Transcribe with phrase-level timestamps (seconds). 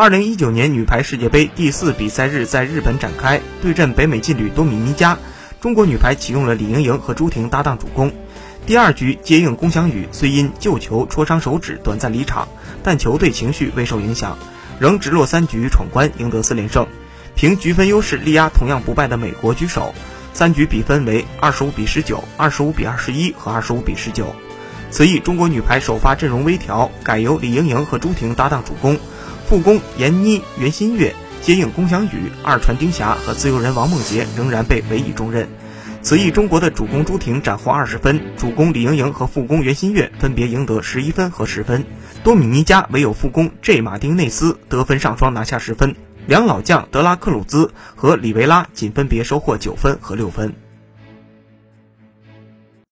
[0.00, 5.18] 二零一九年女排世界杯第四比赛日在日本展开，对阵北美劲旅多米尼加，
[5.60, 8.12] 中国女排启用了李盈莹和朱婷搭档主攻。
[8.64, 12.46] 第二局接应龚翔宇，虽因救球戳伤手指短暂离场，
[12.84, 14.38] 但球队情绪未受影响，
[14.78, 16.86] 仍直落三局闯关，赢得四连胜，
[17.34, 19.92] 凭局分优势力压同样不败的美国居首。
[20.32, 24.32] 三局比分为二十五比十九、二十五比二十一和二十五比十九。
[24.92, 28.96] 此役中国女排首发阵容微调，改由李盈莹和朱婷搭档主攻。
[29.48, 35.48] 副攻闫妮、袁心玥接应龚翔宇，二传丁霞和自由人王梦洁仍然被委以重任。
[36.02, 41.82] 此役中国的主攻朱婷斩获二十分，主攻李盈莹和副攻袁心玥分别赢得十一分和十分。
[42.22, 50.52] 多米尼加唯有副攻 J 马丁内斯得分上双拿下十分，两老将德拉克鲁兹和里维拉仅分别收获九分和六分。